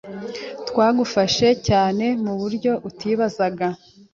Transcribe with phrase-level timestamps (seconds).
[0.69, 3.67] bwagufasha cyane mu buryo utibazaga